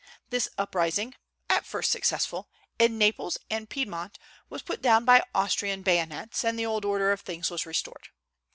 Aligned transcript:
This 0.31 0.49
uprising 0.57 1.13
(at 1.47 1.63
first 1.63 1.91
successful) 1.91 2.49
in 2.79 2.97
Naples 2.97 3.37
and 3.51 3.69
Piedmont 3.69 4.17
was 4.49 4.63
put 4.63 4.81
down 4.81 5.05
by 5.05 5.23
Austrian 5.35 5.83
bayonets, 5.83 6.43
and 6.43 6.57
the 6.57 6.65
old 6.65 6.85
order 6.85 7.11
of 7.11 7.21
things 7.21 7.51
was 7.51 7.67
restored. 7.67 8.09